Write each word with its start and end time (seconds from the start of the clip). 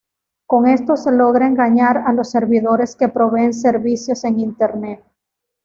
Con 0.47 0.67
esto 0.67 0.97
se 0.97 1.11
logra 1.11 1.45
engañar 1.45 1.99
a 2.07 2.11
los 2.11 2.31
servidores 2.31 2.95
que 2.95 3.07
proveen 3.09 3.53
servicios 3.53 4.23
en 4.23 4.39
Internet. 4.39 5.03